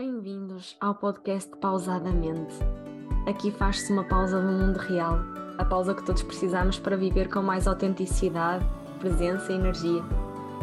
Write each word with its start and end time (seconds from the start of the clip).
Bem-vindos 0.00 0.76
ao 0.80 0.94
podcast 0.94 1.50
Pausadamente. 1.56 2.54
Aqui 3.26 3.50
faz-se 3.50 3.92
uma 3.92 4.04
pausa 4.04 4.40
no 4.40 4.52
mundo 4.52 4.76
real, 4.76 5.18
a 5.58 5.64
pausa 5.64 5.92
que 5.92 6.06
todos 6.06 6.22
precisamos 6.22 6.78
para 6.78 6.96
viver 6.96 7.28
com 7.28 7.42
mais 7.42 7.66
autenticidade, 7.66 8.64
presença 9.00 9.50
e 9.50 9.56
energia. 9.56 10.00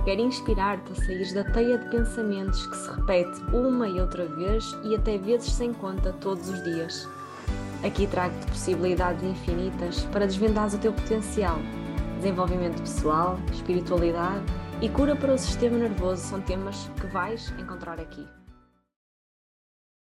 Quero 0.06 0.22
inspirar-te 0.22 0.90
a 0.90 0.96
sair 0.96 1.34
da 1.34 1.44
teia 1.52 1.78
de 1.78 1.90
pensamentos 1.90 2.66
que 2.66 2.78
se 2.78 2.90
repete 2.92 3.42
uma 3.54 3.90
e 3.90 4.00
outra 4.00 4.26
vez 4.26 4.74
e 4.86 4.96
até 4.96 5.18
vezes 5.18 5.52
sem 5.52 5.74
conta 5.74 6.14
todos 6.14 6.48
os 6.48 6.64
dias. 6.64 7.06
Aqui 7.86 8.08
trago-te 8.08 8.46
possibilidades 8.46 9.22
infinitas 9.22 10.06
para 10.14 10.28
desvendar 10.28 10.74
o 10.74 10.78
teu 10.78 10.94
potencial. 10.94 11.58
Desenvolvimento 12.16 12.80
pessoal, 12.80 13.38
espiritualidade 13.52 14.46
e 14.82 14.88
cura 14.88 15.14
para 15.14 15.34
o 15.34 15.38
sistema 15.38 15.78
nervoso 15.78 16.24
são 16.24 16.40
temas 16.40 16.90
que 17.02 17.08
vais 17.08 17.54
encontrar 17.60 18.00
aqui. 18.00 18.26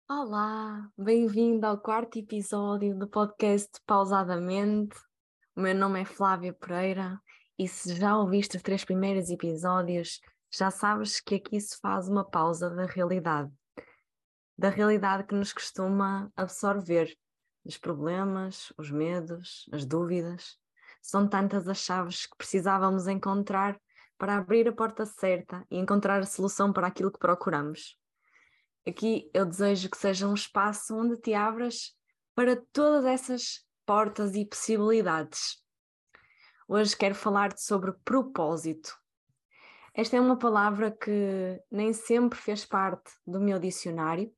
Olá, 0.09 0.89
bem-vindo 0.97 1.67
ao 1.67 1.77
quarto 1.77 2.17
episódio 2.17 2.97
do 2.97 3.09
podcast 3.09 3.69
Pausadamente. 3.85 4.95
O 5.53 5.59
meu 5.59 5.75
nome 5.75 5.99
é 5.99 6.05
Flávia 6.05 6.53
Pereira 6.53 7.19
e 7.59 7.67
se 7.67 7.93
já 7.93 8.17
ouviste 8.17 8.55
os 8.55 8.63
três 8.63 8.85
primeiros 8.85 9.29
episódios, 9.29 10.21
já 10.49 10.71
sabes 10.71 11.19
que 11.19 11.35
aqui 11.35 11.59
se 11.59 11.77
faz 11.81 12.07
uma 12.07 12.23
pausa 12.23 12.69
da 12.69 12.85
realidade. 12.85 13.51
Da 14.57 14.69
realidade 14.69 15.25
que 15.25 15.35
nos 15.35 15.51
costuma 15.51 16.31
absorver, 16.37 17.13
os 17.65 17.77
problemas, 17.77 18.71
os 18.77 18.89
medos, 18.89 19.65
as 19.73 19.85
dúvidas. 19.85 20.57
São 21.01 21.27
tantas 21.27 21.67
as 21.67 21.79
chaves 21.79 22.25
que 22.25 22.37
precisávamos 22.37 23.09
encontrar 23.09 23.77
para 24.17 24.37
abrir 24.37 24.69
a 24.69 24.73
porta 24.73 25.05
certa 25.05 25.65
e 25.69 25.77
encontrar 25.77 26.21
a 26.21 26.25
solução 26.25 26.71
para 26.71 26.87
aquilo 26.87 27.11
que 27.11 27.19
procuramos. 27.19 27.97
Aqui 28.87 29.29
eu 29.33 29.45
desejo 29.45 29.89
que 29.89 29.97
seja 29.97 30.25
um 30.25 30.33
espaço 30.33 30.95
onde 30.95 31.17
te 31.17 31.33
abras 31.33 31.93
para 32.33 32.55
todas 32.71 33.03
essas 33.03 33.65
portas 33.85 34.33
e 34.33 34.45
possibilidades. 34.45 35.61
Hoje 36.69 36.95
quero 36.95 37.13
falar-te 37.13 37.61
sobre 37.61 37.91
propósito. 38.05 38.97
Esta 39.93 40.15
é 40.15 40.21
uma 40.21 40.39
palavra 40.39 40.89
que 40.89 41.61
nem 41.69 41.91
sempre 41.91 42.39
fez 42.39 42.63
parte 42.63 43.11
do 43.25 43.41
meu 43.41 43.59
dicionário, 43.59 44.31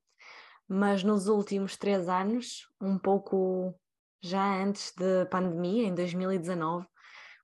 mas 0.66 1.04
nos 1.04 1.28
últimos 1.28 1.76
três 1.76 2.08
anos, 2.08 2.68
um 2.80 2.98
pouco 2.98 3.72
já 4.20 4.60
antes 4.60 4.92
da 4.96 5.26
pandemia, 5.26 5.86
em 5.86 5.94
2019, 5.94 6.88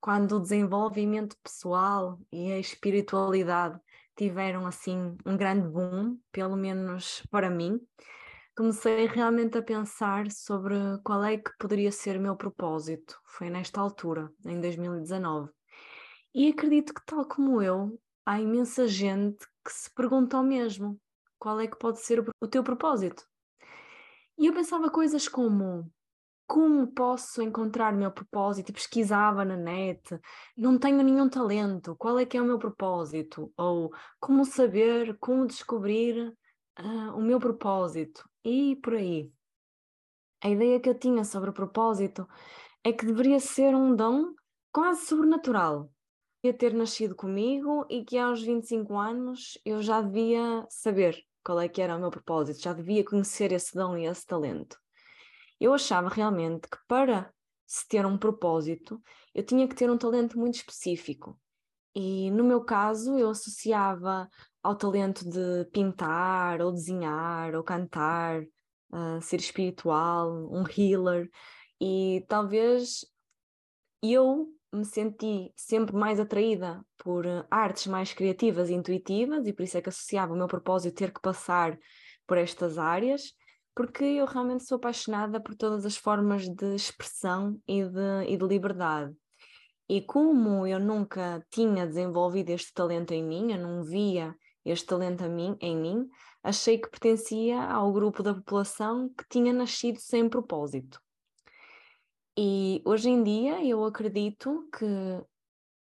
quando 0.01 0.35
o 0.35 0.41
desenvolvimento 0.41 1.37
pessoal 1.41 2.19
e 2.33 2.51
a 2.51 2.59
espiritualidade 2.59 3.79
tiveram 4.17 4.65
assim 4.65 5.15
um 5.25 5.37
grande 5.37 5.67
boom, 5.67 6.17
pelo 6.31 6.57
menos 6.57 7.23
para 7.29 7.49
mim. 7.49 7.79
Comecei 8.55 9.05
realmente 9.05 9.57
a 9.57 9.61
pensar 9.61 10.31
sobre 10.31 10.75
qual 11.03 11.23
é 11.23 11.37
que 11.37 11.51
poderia 11.59 11.91
ser 11.91 12.17
o 12.17 12.21
meu 12.21 12.35
propósito. 12.35 13.19
Foi 13.23 13.51
nesta 13.51 13.79
altura, 13.79 14.31
em 14.43 14.59
2019. 14.59 15.51
E 16.33 16.49
acredito 16.49 16.93
que, 16.93 17.05
tal 17.05 17.25
como 17.25 17.61
eu, 17.61 17.99
há 18.25 18.41
imensa 18.41 18.87
gente 18.87 19.45
que 19.63 19.71
se 19.71 19.93
pergunta 19.93 20.39
o 20.39 20.43
mesmo: 20.43 20.99
qual 21.37 21.59
é 21.59 21.67
que 21.67 21.77
pode 21.77 21.99
ser 21.99 22.25
o 22.41 22.47
teu 22.47 22.63
propósito? 22.63 23.23
E 24.39 24.47
eu 24.47 24.53
pensava 24.53 24.89
coisas 24.89 25.27
como: 25.27 25.91
como 26.47 26.87
posso 26.87 27.41
encontrar 27.41 27.93
o 27.93 27.97
meu 27.97 28.09
propósito? 28.09 28.69
E 28.69 28.73
pesquisava 28.73 29.43
na 29.43 29.57
net, 29.57 30.17
não 30.55 30.79
tenho 30.79 31.03
nenhum 31.03 31.29
talento, 31.29 31.95
qual 31.97 32.17
é 32.17 32.25
que 32.25 32.37
é 32.37 32.41
o 32.41 32.45
meu 32.45 32.57
propósito? 32.57 33.51
Ou 33.57 33.91
como 34.19 34.45
saber, 34.45 35.17
como 35.19 35.45
descobrir 35.45 36.33
uh, 36.79 37.15
o 37.15 37.21
meu 37.21 37.39
propósito? 37.39 38.27
E 38.43 38.77
por 38.77 38.93
aí. 38.93 39.29
A 40.41 40.49
ideia 40.49 40.79
que 40.79 40.89
eu 40.89 40.97
tinha 40.97 41.25
sobre 41.25 41.49
o 41.49 41.53
propósito 41.53 42.25
é 42.83 42.93
que 42.93 43.05
deveria 43.05 43.39
ser 43.39 43.75
um 43.75 43.93
dom 43.93 44.33
quase 44.71 45.05
sobrenatural. 45.05 45.91
Ia 46.43 46.53
ter 46.53 46.73
nascido 46.73 47.15
comigo 47.15 47.85
e 47.89 48.05
que 48.05 48.17
aos 48.17 48.41
25 48.41 48.95
anos 48.95 49.57
eu 49.65 49.81
já 49.81 50.01
devia 50.01 50.65
saber 50.69 51.21
qual 51.43 51.59
é 51.59 51.67
que 51.67 51.81
era 51.81 51.95
o 51.97 51.99
meu 51.99 52.11
propósito, 52.11 52.61
já 52.61 52.71
devia 52.71 53.03
conhecer 53.03 53.51
esse 53.51 53.73
dom 53.73 53.97
e 53.97 54.05
esse 54.05 54.25
talento. 54.25 54.77
Eu 55.59 55.73
achava 55.73 56.09
realmente 56.09 56.67
que 56.69 56.77
para 56.87 57.31
se 57.65 57.87
ter 57.87 58.05
um 58.05 58.17
propósito, 58.17 59.01
eu 59.33 59.43
tinha 59.43 59.67
que 59.67 59.75
ter 59.75 59.89
um 59.89 59.97
talento 59.97 60.39
muito 60.39 60.55
específico. 60.55 61.39
E 61.93 62.31
no 62.31 62.43
meu 62.43 62.63
caso, 62.63 63.17
eu 63.17 63.29
associava 63.29 64.29
ao 64.61 64.75
talento 64.75 65.27
de 65.27 65.65
pintar, 65.71 66.61
ou 66.61 66.71
desenhar, 66.71 67.55
ou 67.55 67.63
cantar, 67.63 68.41
uh, 68.91 69.21
ser 69.21 69.39
espiritual, 69.39 70.31
um 70.51 70.63
healer. 70.63 71.29
E 71.81 72.23
talvez 72.27 73.05
eu 74.01 74.47
me 74.71 74.85
senti 74.85 75.51
sempre 75.55 75.95
mais 75.95 76.19
atraída 76.19 76.85
por 76.97 77.25
artes 77.49 77.87
mais 77.87 78.13
criativas 78.13 78.69
e 78.69 78.73
intuitivas, 78.73 79.47
e 79.47 79.53
por 79.53 79.63
isso 79.63 79.77
é 79.77 79.81
que 79.81 79.89
associava 79.89 80.33
o 80.33 80.37
meu 80.37 80.47
propósito 80.47 80.95
ter 80.95 81.11
que 81.11 81.21
passar 81.21 81.77
por 82.27 82.37
estas 82.37 82.77
áreas 82.77 83.33
porque 83.77 84.03
eu 84.03 84.25
realmente 84.25 84.63
sou 84.63 84.77
apaixonada 84.77 85.39
por 85.39 85.53
todas 85.53 85.85
as 85.85 85.95
formas 85.95 86.49
de 86.49 86.73
expressão 86.73 87.61
e 87.67 87.83
de, 87.83 88.23
e 88.27 88.35
de 88.35 88.43
liberdade. 88.43 89.15
E 89.87 90.01
como 90.01 90.65
eu 90.65 90.79
nunca 90.79 91.45
tinha 91.51 91.85
desenvolvido 91.85 92.49
este 92.49 92.73
talento 92.73 93.13
em 93.13 93.23
mim, 93.23 93.51
eu 93.51 93.59
não 93.59 93.83
via 93.83 94.35
este 94.65 94.87
talento 94.87 95.23
em 95.23 95.29
mim, 95.29 95.57
em 95.61 95.77
mim, 95.77 96.09
achei 96.41 96.79
que 96.79 96.89
pertencia 96.89 97.61
ao 97.61 97.93
grupo 97.93 98.23
da 98.23 98.33
população 98.33 99.09
que 99.15 99.23
tinha 99.29 99.53
nascido 99.53 99.99
sem 99.99 100.27
propósito. 100.27 100.99
E 102.35 102.81
hoje 102.83 103.11
em 103.11 103.21
dia 103.21 103.63
eu 103.63 103.85
acredito 103.85 104.67
que 104.75 105.23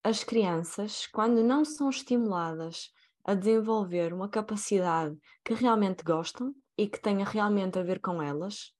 as 0.03 0.23
crianças, 0.23 1.07
quando 1.07 1.43
não 1.43 1.65
são 1.65 1.89
estimuladas 1.89 2.91
a 3.25 3.33
desenvolver 3.33 4.13
uma 4.13 4.29
capacidade 4.29 5.17
que 5.43 5.55
realmente 5.55 6.03
gostam, 6.03 6.53
e 6.79 6.87
que 6.87 7.01
tenha 7.01 7.25
realmente 7.25 7.77
a 7.77 7.83
ver 7.83 7.99
com 7.99 8.21
elas, 8.21 8.73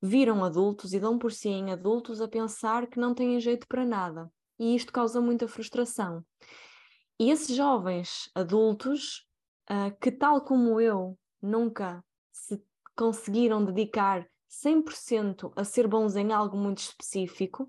viram 0.00 0.44
adultos 0.44 0.94
e 0.94 1.00
dão 1.00 1.18
por 1.18 1.32
si 1.32 1.48
em 1.48 1.72
adultos 1.72 2.20
a 2.20 2.28
pensar 2.28 2.86
que 2.86 3.00
não 3.00 3.14
têm 3.14 3.40
jeito 3.40 3.66
para 3.66 3.84
nada. 3.84 4.32
E 4.60 4.76
isto 4.76 4.92
causa 4.92 5.20
muita 5.20 5.48
frustração. 5.48 6.24
E 7.18 7.30
esses 7.30 7.56
jovens 7.56 8.30
adultos, 8.32 9.26
uh, 9.68 9.96
que 10.00 10.12
tal 10.12 10.40
como 10.42 10.80
eu, 10.80 11.18
nunca 11.40 12.04
se 12.30 12.62
conseguiram 12.96 13.64
dedicar 13.64 14.24
100% 14.48 15.52
a 15.56 15.64
ser 15.64 15.88
bons 15.88 16.14
em 16.14 16.32
algo 16.32 16.56
muito 16.56 16.78
específico, 16.78 17.68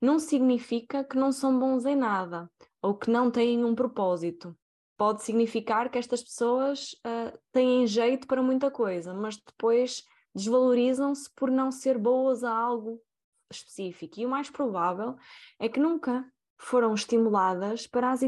não 0.00 0.18
significa 0.18 1.04
que 1.04 1.16
não 1.16 1.30
são 1.30 1.56
bons 1.56 1.84
em 1.84 1.94
nada 1.94 2.50
ou 2.82 2.96
que 2.96 3.08
não 3.08 3.30
têm 3.30 3.64
um 3.64 3.74
propósito 3.74 4.56
pode 5.02 5.24
significar 5.24 5.90
que 5.90 5.98
estas 5.98 6.22
pessoas 6.22 6.92
uh, 7.04 7.36
têm 7.50 7.84
jeito 7.88 8.24
para 8.24 8.40
muita 8.40 8.70
coisa, 8.70 9.12
mas 9.12 9.36
depois 9.36 10.04
desvalorizam-se 10.32 11.28
por 11.34 11.50
não 11.50 11.72
ser 11.72 11.98
boas 11.98 12.44
a 12.44 12.56
algo 12.56 13.02
específico. 13.50 14.20
E 14.20 14.24
o 14.24 14.28
mais 14.28 14.48
provável 14.48 15.16
é 15.58 15.68
que 15.68 15.80
nunca 15.80 16.24
foram 16.56 16.94
estimuladas 16.94 17.84
para 17.84 18.12
as, 18.12 18.20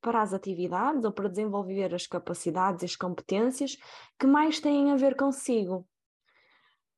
para 0.00 0.22
as 0.22 0.32
atividades 0.32 1.04
ou 1.04 1.12
para 1.12 1.28
desenvolver 1.28 1.94
as 1.94 2.06
capacidades 2.06 2.80
e 2.80 2.86
as 2.86 2.96
competências 2.96 3.76
que 4.18 4.26
mais 4.26 4.58
têm 4.60 4.92
a 4.92 4.96
ver 4.96 5.16
consigo. 5.16 5.86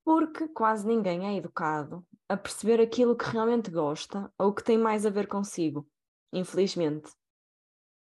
Porque 0.04 0.46
quase 0.50 0.86
ninguém 0.86 1.26
é 1.26 1.36
educado 1.36 2.06
a 2.28 2.36
perceber 2.36 2.80
aquilo 2.80 3.16
que 3.16 3.28
realmente 3.28 3.72
gosta 3.72 4.32
ou 4.38 4.54
que 4.54 4.62
tem 4.62 4.78
mais 4.78 5.04
a 5.04 5.10
ver 5.10 5.26
consigo, 5.26 5.84
infelizmente 6.32 7.10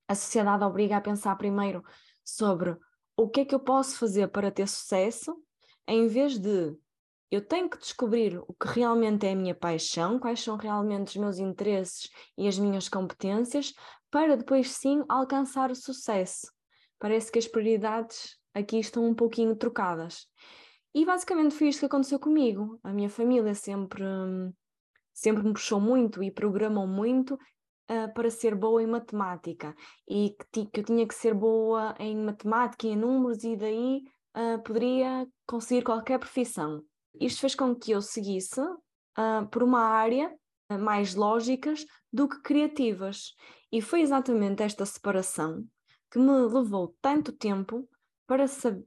a 0.09 0.15
sociedade 0.15 0.63
obriga 0.63 0.97
a 0.97 1.01
pensar 1.01 1.35
primeiro 1.35 1.83
sobre 2.25 2.75
o 3.15 3.29
que 3.29 3.41
é 3.41 3.45
que 3.45 3.53
eu 3.53 3.59
posso 3.59 3.95
fazer 3.95 4.27
para 4.29 4.49
ter 4.49 4.67
sucesso, 4.67 5.37
em 5.87 6.07
vez 6.07 6.39
de 6.39 6.75
eu 7.29 7.45
tenho 7.45 7.69
que 7.69 7.77
descobrir 7.77 8.41
o 8.47 8.53
que 8.55 8.67
realmente 8.67 9.27
é 9.27 9.33
a 9.33 9.35
minha 9.35 9.53
paixão, 9.53 10.17
quais 10.17 10.39
são 10.39 10.57
realmente 10.57 11.09
os 11.09 11.15
meus 11.15 11.37
interesses 11.37 12.09
e 12.35 12.47
as 12.47 12.57
minhas 12.57 12.89
competências, 12.89 13.71
para 14.09 14.35
depois 14.35 14.71
sim 14.71 15.03
alcançar 15.07 15.69
o 15.69 15.75
sucesso. 15.75 16.51
Parece 16.97 17.31
que 17.31 17.37
as 17.37 17.47
prioridades 17.47 18.35
aqui 18.51 18.79
estão 18.79 19.05
um 19.05 19.13
pouquinho 19.13 19.55
trocadas. 19.55 20.25
E 20.91 21.05
basicamente 21.05 21.53
foi 21.53 21.67
isto 21.67 21.81
que 21.81 21.85
aconteceu 21.85 22.19
comigo. 22.19 22.79
A 22.83 22.91
minha 22.91 23.11
família 23.11 23.53
sempre, 23.53 24.03
sempre 25.13 25.43
me 25.43 25.53
puxou 25.53 25.79
muito 25.79 26.23
e 26.23 26.31
programou 26.31 26.87
muito 26.87 27.37
uh, 27.89 28.13
para 28.13 28.29
ser 28.29 28.55
boa 28.55 28.81
em 28.81 28.87
matemática 28.87 29.75
e 30.07 30.35
que, 30.51 30.65
que, 30.65 30.79
eu 30.79 30.83
tinha 30.83 31.07
que 31.07 31.15
ser 31.15 31.33
boa 31.33 31.95
em 31.99 32.15
matemática 32.15 32.87
e 32.87 32.91
em 32.91 32.95
números 32.95 33.43
e 33.43 33.55
daí 33.55 34.03
uh, 34.35 34.61
poderia 34.63 35.27
conseguir 35.47 35.83
qualquer 35.83 36.19
profissão. 36.19 36.83
Isto 37.19 37.41
fez 37.41 37.55
com 37.55 37.75
que 37.75 37.91
eu 37.91 38.01
seguisse 38.01 38.61
uh, 38.61 39.47
por 39.51 39.63
uma 39.63 39.81
área 39.81 40.33
mais 40.79 41.15
lógicas 41.15 41.85
do 42.13 42.27
que 42.27 42.41
criativas. 42.41 43.33
E 43.71 43.81
foi 43.81 44.01
exatamente 44.01 44.63
esta 44.63 44.85
separação 44.85 45.65
que 46.11 46.19
me 46.19 46.31
levou 46.31 46.95
tanto 47.01 47.31
tempo 47.31 47.87
para, 48.27 48.45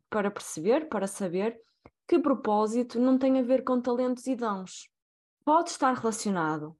para 0.08 0.31
perceber, 0.31 0.88
para 0.88 1.06
saber 1.06 1.60
que 2.06 2.19
propósito 2.19 3.00
não 3.00 3.19
tem 3.19 3.38
a 3.38 3.43
ver 3.43 3.64
com 3.64 3.81
talentos 3.81 4.26
e 4.26 4.37
dons. 4.37 4.88
Pode 5.44 5.70
estar 5.70 5.93
relacionado, 5.94 6.76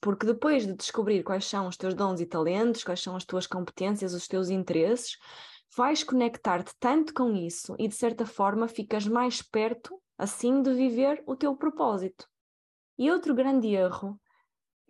porque 0.00 0.26
depois 0.26 0.66
de 0.66 0.74
descobrir 0.74 1.22
quais 1.22 1.44
são 1.46 1.66
os 1.66 1.76
teus 1.76 1.94
dons 1.94 2.20
e 2.20 2.26
talentos, 2.26 2.84
quais 2.84 3.00
são 3.00 3.16
as 3.16 3.24
tuas 3.24 3.46
competências, 3.46 4.14
os 4.14 4.26
teus 4.26 4.48
interesses, 4.48 5.18
vais 5.76 6.04
conectar-te 6.04 6.72
tanto 6.78 7.14
com 7.14 7.34
isso 7.34 7.74
e 7.78 7.88
de 7.88 7.94
certa 7.94 8.26
forma 8.26 8.68
ficas 8.68 9.06
mais 9.06 9.42
perto 9.42 10.00
assim 10.18 10.62
de 10.62 10.72
viver 10.74 11.22
o 11.26 11.34
teu 11.34 11.56
propósito. 11.56 12.28
E 12.98 13.10
outro 13.10 13.34
grande 13.34 13.68
erro 13.68 14.20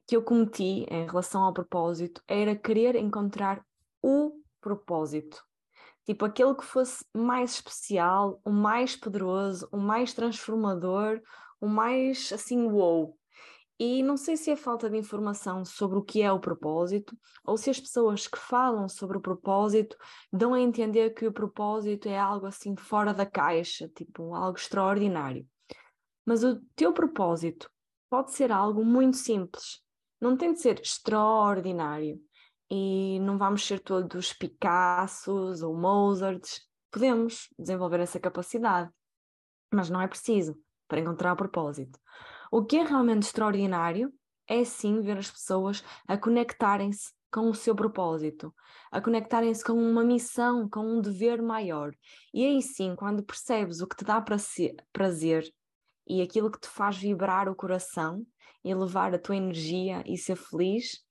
que 0.06 0.16
eu 0.16 0.22
cometi 0.22 0.84
em 0.90 1.06
relação 1.06 1.42
ao 1.42 1.52
propósito 1.52 2.22
era 2.26 2.56
querer 2.56 2.96
encontrar 2.96 3.64
o 4.02 4.32
propósito. 4.60 5.42
Tipo, 6.04 6.24
aquele 6.24 6.54
que 6.54 6.64
fosse 6.64 7.04
mais 7.14 7.52
especial, 7.52 8.40
o 8.44 8.50
mais 8.50 8.96
poderoso, 8.96 9.68
o 9.70 9.76
mais 9.76 10.12
transformador, 10.12 11.20
o 11.60 11.68
mais 11.68 12.32
assim, 12.32 12.66
wow. 12.66 13.16
E 13.84 14.00
não 14.00 14.16
sei 14.16 14.36
se 14.36 14.48
é 14.48 14.54
falta 14.54 14.88
de 14.88 14.96
informação 14.96 15.64
sobre 15.64 15.98
o 15.98 16.04
que 16.04 16.22
é 16.22 16.30
o 16.30 16.38
propósito, 16.38 17.18
ou 17.44 17.56
se 17.56 17.68
as 17.68 17.80
pessoas 17.80 18.28
que 18.28 18.38
falam 18.38 18.88
sobre 18.88 19.18
o 19.18 19.20
propósito 19.20 19.96
dão 20.32 20.54
a 20.54 20.60
entender 20.60 21.10
que 21.10 21.26
o 21.26 21.32
propósito 21.32 22.08
é 22.08 22.16
algo 22.16 22.46
assim 22.46 22.76
fora 22.76 23.12
da 23.12 23.26
caixa, 23.26 23.88
tipo 23.88 24.36
algo 24.36 24.56
extraordinário. 24.56 25.44
Mas 26.24 26.44
o 26.44 26.60
teu 26.76 26.92
propósito 26.92 27.68
pode 28.08 28.30
ser 28.30 28.52
algo 28.52 28.84
muito 28.84 29.16
simples, 29.16 29.82
não 30.20 30.36
tem 30.36 30.52
de 30.52 30.60
ser 30.60 30.80
extraordinário 30.80 32.20
e 32.70 33.18
não 33.18 33.36
vamos 33.36 33.66
ser 33.66 33.80
todos 33.80 34.32
Picassos 34.32 35.60
ou 35.60 35.76
Mozarts. 35.76 36.60
Podemos 36.88 37.48
desenvolver 37.58 37.98
essa 37.98 38.20
capacidade, 38.20 38.92
mas 39.74 39.90
não 39.90 40.00
é 40.00 40.06
preciso 40.06 40.56
para 40.86 41.00
encontrar 41.00 41.32
o 41.32 41.36
propósito. 41.36 41.98
O 42.54 42.62
que 42.62 42.76
é 42.76 42.82
realmente 42.84 43.22
extraordinário 43.22 44.12
é 44.46 44.62
sim 44.62 45.00
ver 45.00 45.16
as 45.16 45.30
pessoas 45.30 45.82
a 46.06 46.18
conectarem-se 46.18 47.10
com 47.32 47.48
o 47.48 47.54
seu 47.54 47.74
propósito, 47.74 48.54
a 48.90 49.00
conectarem-se 49.00 49.64
com 49.64 49.72
uma 49.72 50.04
missão, 50.04 50.68
com 50.68 50.80
um 50.80 51.00
dever 51.00 51.40
maior. 51.40 51.94
E 52.30 52.44
aí 52.44 52.60
sim, 52.60 52.94
quando 52.94 53.24
percebes 53.24 53.80
o 53.80 53.86
que 53.86 53.96
te 53.96 54.04
dá 54.04 54.20
prazer 54.20 55.50
e 56.06 56.20
aquilo 56.20 56.50
que 56.50 56.60
te 56.60 56.68
faz 56.68 56.98
vibrar 56.98 57.48
o 57.48 57.56
coração 57.56 58.22
e 58.62 58.74
levar 58.74 59.14
a 59.14 59.18
tua 59.18 59.36
energia 59.36 60.04
e 60.06 60.18
ser 60.18 60.36
feliz, 60.36 61.02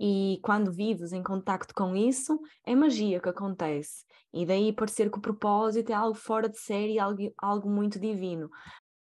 e 0.00 0.38
quando 0.42 0.72
vives 0.72 1.12
em 1.12 1.22
contacto 1.22 1.74
com 1.74 1.94
isso, 1.94 2.40
é 2.64 2.74
magia 2.74 3.20
que 3.20 3.28
acontece. 3.28 4.04
E 4.32 4.46
daí 4.46 4.72
parecer 4.72 5.10
que 5.10 5.18
o 5.18 5.22
propósito 5.22 5.90
é 5.90 5.94
algo 5.94 6.14
fora 6.14 6.48
de 6.48 6.58
série, 6.58 6.98
algo, 6.98 7.32
algo 7.36 7.68
muito 7.68 7.98
divino. 7.98 8.48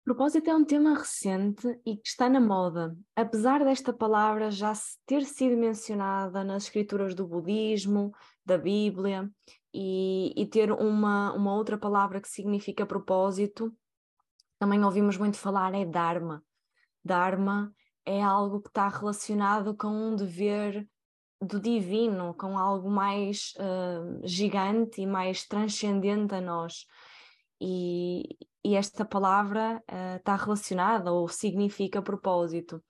Propósito 0.04 0.50
é 0.50 0.56
um 0.56 0.66
tema 0.66 0.98
recente 0.98 1.68
e 1.86 1.96
que 1.96 2.08
está 2.08 2.28
na 2.28 2.40
moda. 2.40 2.98
Apesar 3.16 3.64
desta 3.64 3.94
palavra 3.94 4.50
já 4.50 4.74
ter 5.06 5.24
sido 5.24 5.56
mencionada 5.56 6.44
nas 6.44 6.64
escrituras 6.64 7.14
do 7.14 7.28
budismo, 7.28 8.12
da 8.44 8.58
Bíblia, 8.58 9.30
e, 9.74 10.34
e 10.36 10.46
ter 10.48 10.72
uma, 10.72 11.32
uma 11.34 11.54
outra 11.54 11.78
palavra 11.78 12.20
que 12.20 12.28
significa 12.28 12.86
propósito, 12.86 13.72
também 14.60 14.84
ouvimos 14.84 15.18
muito 15.18 15.38
falar 15.38 15.74
é 15.74 15.86
Dharma. 15.86 16.44
Dharma 17.04 17.74
é 18.06 18.22
algo 18.22 18.60
que 18.60 18.70
está 18.70 18.88
relacionado 18.88 19.76
com 19.76 19.88
um 19.88 20.16
dever 20.16 20.88
do 21.40 21.60
divino, 21.60 22.34
com 22.36 22.58
algo 22.58 22.90
mais 22.90 23.54
uh, 23.58 24.28
gigante 24.28 25.02
e 25.02 25.08
mais 25.08 25.48
transcendente 25.48 26.36
a 26.36 26.42
nós. 26.42 26.86
E, 27.60 28.38
e 28.64 28.76
esta 28.76 29.04
palavra 29.04 29.84
uh, 29.90 30.18
está 30.18 30.36
relacionada 30.36 31.12
ou 31.12 31.28
significa 31.28 32.02
propósito. 32.02 32.84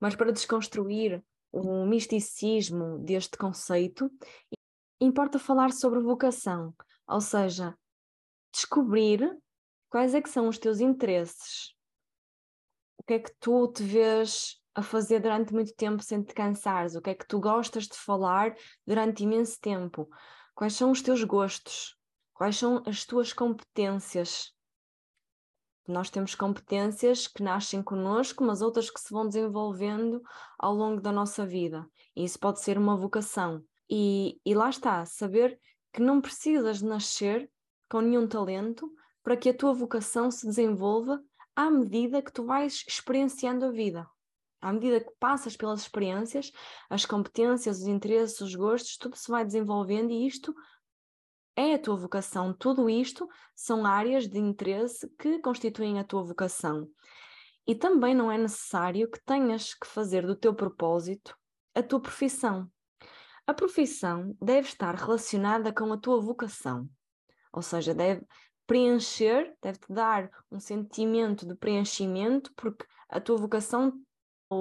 Mas 0.00 0.16
para 0.16 0.32
desconstruir 0.32 1.22
o 1.52 1.86
misticismo 1.86 2.98
deste 2.98 3.36
conceito, 3.36 4.10
importa 5.00 5.38
falar 5.38 5.72
sobre 5.72 6.00
vocação, 6.00 6.74
ou 7.06 7.20
seja, 7.20 7.76
descobrir 8.52 9.38
quais 9.88 10.14
é 10.14 10.22
que 10.22 10.30
são 10.30 10.48
os 10.48 10.58
teus 10.58 10.80
interesses, 10.80 11.74
o 12.98 13.04
que 13.04 13.14
é 13.14 13.18
que 13.18 13.32
tu 13.40 13.68
te 13.68 13.82
vês 13.82 14.60
a 14.74 14.82
fazer 14.82 15.20
durante 15.20 15.52
muito 15.52 15.74
tempo 15.74 16.02
sem 16.02 16.22
te 16.22 16.32
cansares? 16.32 16.94
O 16.94 17.02
que 17.02 17.10
é 17.10 17.14
que 17.14 17.26
tu 17.26 17.40
gostas 17.40 17.88
de 17.88 17.96
falar 17.96 18.54
durante 18.86 19.24
imenso 19.24 19.60
tempo? 19.60 20.08
Quais 20.54 20.74
são 20.74 20.90
os 20.90 21.02
teus 21.02 21.24
gostos? 21.24 21.96
Quais 22.32 22.56
são 22.56 22.82
as 22.86 23.04
tuas 23.04 23.32
competências? 23.32 24.54
Nós 25.86 26.10
temos 26.10 26.34
competências 26.34 27.26
que 27.26 27.42
nascem 27.42 27.82
connosco, 27.82 28.44
mas 28.44 28.62
outras 28.62 28.90
que 28.90 29.00
se 29.00 29.12
vão 29.12 29.26
desenvolvendo 29.26 30.22
ao 30.58 30.74
longo 30.74 31.00
da 31.00 31.10
nossa 31.10 31.44
vida. 31.44 31.86
E 32.14 32.24
isso 32.24 32.38
pode 32.38 32.60
ser 32.60 32.78
uma 32.78 32.96
vocação. 32.96 33.64
E, 33.90 34.40
e 34.46 34.54
lá 34.54 34.70
está, 34.70 35.04
saber 35.04 35.58
que 35.92 36.00
não 36.00 36.20
precisas 36.20 36.80
nascer 36.80 37.50
com 37.90 38.00
nenhum 38.00 38.26
talento 38.26 38.90
para 39.22 39.36
que 39.36 39.50
a 39.50 39.54
tua 39.54 39.74
vocação 39.74 40.30
se 40.30 40.46
desenvolva 40.46 41.20
à 41.54 41.70
medida 41.70 42.22
que 42.22 42.32
tu 42.32 42.44
vais 42.44 42.84
experienciando 42.88 43.66
a 43.66 43.70
vida. 43.70 44.06
À 44.60 44.72
medida 44.72 45.00
que 45.00 45.10
passas 45.18 45.56
pelas 45.56 45.80
experiências, 45.80 46.52
as 46.88 47.04
competências, 47.04 47.80
os 47.80 47.86
interesses, 47.86 48.40
os 48.40 48.54
gostos, 48.54 48.96
tudo 48.96 49.16
se 49.16 49.30
vai 49.30 49.44
desenvolvendo 49.44 50.12
e 50.12 50.26
isto 50.26 50.54
é 51.56 51.74
a 51.74 51.78
tua 51.78 51.96
vocação. 51.96 52.52
Tudo 52.52 52.88
isto 52.88 53.28
são 53.54 53.84
áreas 53.84 54.28
de 54.28 54.38
interesse 54.38 55.08
que 55.18 55.38
constituem 55.40 55.98
a 55.98 56.04
tua 56.04 56.22
vocação. 56.22 56.88
E 57.66 57.74
também 57.74 58.14
não 58.14 58.30
é 58.30 58.38
necessário 58.38 59.10
que 59.10 59.22
tenhas 59.24 59.74
que 59.74 59.86
fazer 59.86 60.26
do 60.26 60.34
teu 60.34 60.54
propósito 60.54 61.36
a 61.74 61.82
tua 61.82 62.00
profissão. 62.00 62.70
A 63.46 63.54
profissão 63.54 64.36
deve 64.40 64.68
estar 64.68 64.94
relacionada 64.94 65.72
com 65.72 65.92
a 65.92 65.96
tua 65.96 66.20
vocação. 66.20 66.88
Ou 67.52 67.62
seja, 67.62 67.94
deve, 67.94 68.24
preencher, 68.66 69.54
deve-te 69.60 69.92
dar 69.92 70.30
um 70.50 70.58
sentimento 70.58 71.46
de 71.46 71.54
preenchimento, 71.54 72.52
porque 72.56 72.86
a 73.08 73.20
tua 73.20 73.36
vocação 73.36 73.92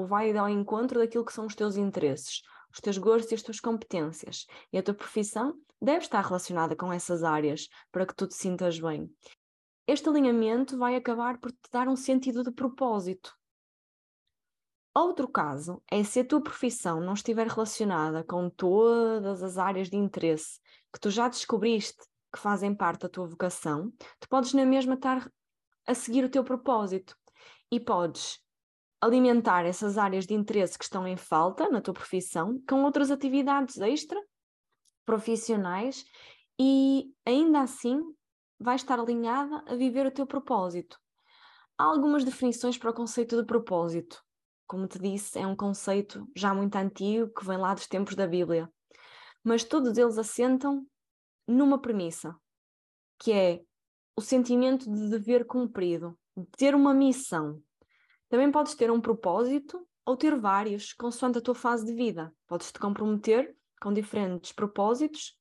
vai 0.07 0.35
ao 0.35 0.49
encontro 0.49 0.99
daquilo 0.99 1.25
que 1.25 1.33
são 1.33 1.45
os 1.45 1.55
teus 1.55 1.75
interesses, 1.75 2.41
os 2.73 2.79
teus 2.79 2.97
gostos 2.97 3.31
e 3.31 3.35
as 3.35 3.41
tuas 3.41 3.59
competências. 3.59 4.45
E 4.71 4.77
a 4.77 4.83
tua 4.83 4.93
profissão 4.93 5.59
deve 5.81 6.05
estar 6.05 6.21
relacionada 6.21 6.75
com 6.75 6.91
essas 6.91 7.23
áreas 7.23 7.67
para 7.91 8.05
que 8.05 8.15
tu 8.15 8.27
te 8.27 8.35
sintas 8.35 8.79
bem. 8.79 9.09
Este 9.87 10.07
alinhamento 10.07 10.77
vai 10.77 10.95
acabar 10.95 11.39
por 11.39 11.51
te 11.51 11.69
dar 11.71 11.87
um 11.87 11.95
sentido 11.95 12.43
de 12.43 12.51
propósito. 12.51 13.35
Outro 14.93 15.27
caso 15.27 15.81
é 15.89 16.03
se 16.03 16.19
a 16.19 16.25
tua 16.25 16.41
profissão 16.41 16.99
não 16.99 17.13
estiver 17.13 17.47
relacionada 17.47 18.23
com 18.23 18.49
todas 18.49 19.41
as 19.41 19.57
áreas 19.57 19.89
de 19.89 19.95
interesse 19.95 20.59
que 20.93 20.99
tu 20.99 21.09
já 21.09 21.29
descobriste 21.29 22.03
que 22.31 22.39
fazem 22.39 22.75
parte 22.75 23.01
da 23.01 23.09
tua 23.09 23.25
vocação, 23.27 23.91
tu 24.19 24.27
podes 24.29 24.53
na 24.53 24.65
mesma 24.65 24.95
estar 24.95 25.31
a 25.87 25.93
seguir 25.93 26.23
o 26.23 26.29
teu 26.29 26.43
propósito 26.43 27.17
e 27.71 27.79
podes 27.79 28.39
alimentar 29.01 29.65
essas 29.65 29.97
áreas 29.97 30.27
de 30.27 30.33
interesse 30.33 30.77
que 30.77 30.83
estão 30.83 31.07
em 31.07 31.17
falta 31.17 31.67
na 31.69 31.81
tua 31.81 31.93
profissão 31.93 32.61
com 32.69 32.83
outras 32.83 33.09
atividades 33.09 33.77
extra, 33.79 34.21
profissionais 35.05 36.05
e 36.59 37.11
ainda 37.25 37.61
assim 37.61 37.99
vais 38.59 38.81
estar 38.81 38.99
alinhada 38.99 39.63
a 39.67 39.75
viver 39.75 40.05
o 40.05 40.11
teu 40.11 40.27
propósito. 40.27 40.99
Há 41.77 41.85
algumas 41.85 42.23
definições 42.23 42.77
para 42.77 42.91
o 42.91 42.93
conceito 42.93 43.35
de 43.35 43.43
propósito. 43.43 44.21
Como 44.67 44.87
te 44.87 44.99
disse, 44.99 45.39
é 45.39 45.47
um 45.47 45.55
conceito 45.55 46.27
já 46.35 46.53
muito 46.53 46.75
antigo 46.75 47.33
que 47.33 47.43
vem 47.43 47.57
lá 47.57 47.73
dos 47.73 47.87
tempos 47.87 48.15
da 48.15 48.27
Bíblia. 48.27 48.71
Mas 49.43 49.63
todos 49.63 49.97
eles 49.97 50.19
assentam 50.19 50.85
numa 51.47 51.81
premissa, 51.81 52.35
que 53.19 53.31
é 53.31 53.61
o 54.15 54.21
sentimento 54.21 54.89
de 54.89 55.09
dever 55.09 55.45
cumprido, 55.47 56.15
de 56.37 56.45
ter 56.57 56.75
uma 56.75 56.93
missão. 56.93 57.59
Também 58.31 58.49
podes 58.49 58.75
ter 58.75 58.89
um 58.89 59.01
propósito 59.01 59.85
ou 60.05 60.15
ter 60.15 60.39
vários, 60.39 60.93
consoante 60.93 61.39
a 61.39 61.41
tua 61.41 61.53
fase 61.53 61.85
de 61.85 61.93
vida. 61.93 62.33
Podes 62.47 62.71
te 62.71 62.79
comprometer 62.79 63.53
com 63.81 63.91
diferentes 63.91 64.53
propósitos 64.53 65.37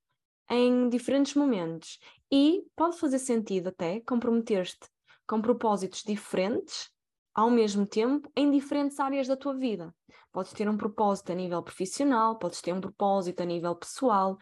em 0.50 0.88
diferentes 0.88 1.36
momentos. 1.36 2.00
E 2.32 2.64
pode 2.74 2.98
fazer 2.98 3.20
sentido 3.20 3.68
até 3.68 4.00
comprometer-te 4.00 4.88
com 5.24 5.40
propósitos 5.40 6.02
diferentes 6.02 6.90
ao 7.32 7.48
mesmo 7.48 7.86
tempo 7.86 8.28
em 8.34 8.50
diferentes 8.50 8.98
áreas 8.98 9.28
da 9.28 9.36
tua 9.36 9.54
vida. 9.54 9.94
Podes 10.32 10.52
ter 10.52 10.68
um 10.68 10.76
propósito 10.76 11.30
a 11.30 11.36
nível 11.36 11.62
profissional, 11.62 12.40
podes 12.40 12.60
ter 12.60 12.72
um 12.72 12.80
propósito 12.80 13.40
a 13.40 13.46
nível 13.46 13.76
pessoal, 13.76 14.36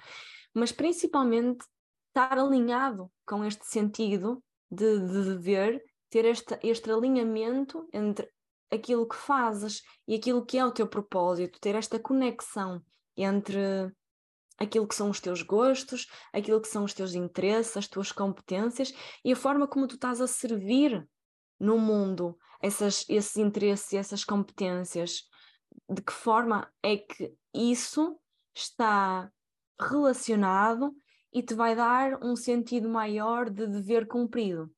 mas 0.54 0.72
principalmente 0.72 1.66
estar 2.06 2.38
alinhado 2.38 3.12
com 3.26 3.44
este 3.44 3.66
sentido 3.66 4.42
de, 4.70 5.00
de 5.00 5.34
dever, 5.34 5.84
ter 6.08 6.24
este, 6.24 6.58
este 6.62 6.90
alinhamento 6.90 7.86
entre 7.92 8.26
aquilo 8.70 9.08
que 9.08 9.16
fazes 9.16 9.82
e 10.06 10.14
aquilo 10.14 10.44
que 10.44 10.58
é 10.58 10.64
o 10.64 10.72
teu 10.72 10.86
propósito, 10.86 11.60
ter 11.60 11.74
esta 11.74 11.98
conexão 11.98 12.82
entre 13.16 13.90
aquilo 14.58 14.86
que 14.86 14.94
são 14.94 15.10
os 15.10 15.20
teus 15.20 15.42
gostos, 15.42 16.06
aquilo 16.32 16.60
que 16.60 16.68
são 16.68 16.84
os 16.84 16.92
teus 16.92 17.14
interesses, 17.14 17.76
as 17.76 17.88
tuas 17.88 18.12
competências 18.12 18.92
e 19.24 19.32
a 19.32 19.36
forma 19.36 19.66
como 19.68 19.86
tu 19.86 19.94
estás 19.94 20.20
a 20.20 20.26
servir 20.26 21.08
no 21.58 21.78
mundo 21.78 22.36
essas, 22.60 23.04
esses 23.08 23.36
interesses 23.36 23.92
e 23.92 23.96
essas 23.96 24.24
competências. 24.24 25.22
De 25.88 26.02
que 26.02 26.12
forma 26.12 26.70
é 26.82 26.96
que 26.96 27.32
isso 27.54 28.18
está 28.54 29.30
relacionado 29.80 30.94
e 31.32 31.42
te 31.42 31.54
vai 31.54 31.76
dar 31.76 32.22
um 32.24 32.34
sentido 32.34 32.88
maior 32.88 33.48
de 33.48 33.66
dever 33.66 34.06
cumprido. 34.06 34.70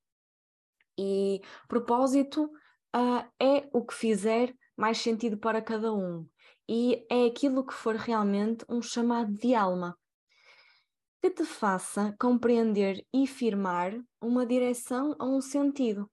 E 0.99 1.41
propósito 1.69 2.51
uh, 2.95 3.29
é 3.41 3.69
o 3.73 3.85
que 3.85 3.95
fizer 3.95 4.55
mais 4.77 4.99
sentido 4.99 5.39
para 5.39 5.63
cada 5.63 5.93
um 5.93 6.27
e 6.69 7.05
é 7.11 7.27
aquilo 7.27 7.67
que 7.67 7.75
for 7.75 7.97
realmente 7.97 8.65
um 8.69 8.81
chamado 8.81 9.33
de 9.33 9.55
alma 9.55 9.99
que 11.21 11.31
te 11.31 11.45
faça 11.45 12.15
compreender 12.19 13.05
e 13.13 13.27
firmar 13.27 13.93
uma 14.21 14.47
direção 14.47 15.15
ou 15.19 15.37
um 15.37 15.41
sentido 15.41 16.11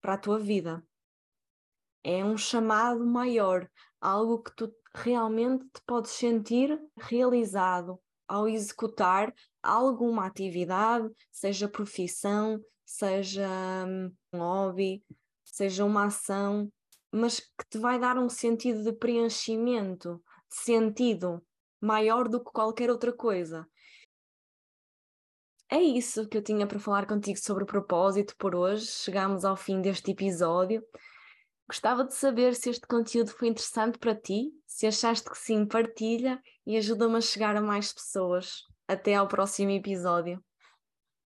para 0.00 0.14
a 0.14 0.18
tua 0.18 0.38
vida. 0.38 0.84
É 2.04 2.22
um 2.24 2.36
chamado 2.36 3.06
maior, 3.06 3.66
algo 4.00 4.42
que 4.42 4.54
tu 4.54 4.74
realmente 4.94 5.64
te 5.72 5.80
podes 5.86 6.10
sentir 6.10 6.78
realizado 6.98 7.98
ao 8.28 8.48
executar 8.48 9.32
alguma 9.62 10.26
atividade, 10.26 11.08
seja 11.30 11.68
profissão, 11.68 12.60
seja 12.84 13.48
hum, 13.86 14.12
um 14.32 14.38
hobby, 14.38 15.02
seja 15.52 15.84
uma 15.84 16.06
ação 16.06 16.68
mas 17.12 17.40
que 17.40 17.68
te 17.68 17.78
vai 17.78 18.00
dar 18.00 18.16
um 18.16 18.28
sentido 18.28 18.82
de 18.82 18.92
preenchimento, 18.92 20.22
de 20.48 20.56
sentido 20.56 21.44
maior 21.78 22.26
do 22.26 22.42
que 22.42 22.50
qualquer 22.50 22.90
outra 22.90 23.12
coisa. 23.12 23.68
É 25.68 25.80
isso 25.80 26.26
que 26.28 26.36
eu 26.36 26.42
tinha 26.42 26.66
para 26.66 26.78
falar 26.78 27.06
contigo 27.06 27.38
sobre 27.38 27.64
o 27.64 27.66
propósito 27.66 28.34
por 28.38 28.54
hoje. 28.54 28.86
Chegamos 28.86 29.44
ao 29.44 29.56
fim 29.56 29.80
deste 29.80 30.10
episódio. 30.10 30.82
Gostava 31.68 32.04
de 32.04 32.14
saber 32.14 32.54
se 32.54 32.70
este 32.70 32.86
conteúdo 32.86 33.30
foi 33.30 33.48
interessante 33.48 33.98
para 33.98 34.14
ti. 34.14 34.50
Se 34.66 34.86
achaste 34.86 35.28
que 35.30 35.38
sim, 35.38 35.66
partilha 35.66 36.40
e 36.66 36.76
ajuda-me 36.76 37.16
a 37.16 37.20
chegar 37.20 37.56
a 37.56 37.60
mais 37.60 37.92
pessoas. 37.92 38.64
Até 38.86 39.14
ao 39.14 39.28
próximo 39.28 39.70
episódio. 39.70 40.42